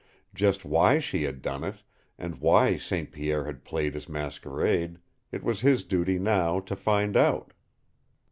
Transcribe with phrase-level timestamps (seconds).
[0.33, 1.75] Just why she had done it,
[2.17, 3.11] and why St.
[3.11, 4.97] Pierre had played his masquerade,
[5.31, 7.53] it was his duty now to find out.